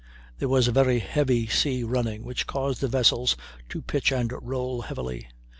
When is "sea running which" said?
1.45-2.47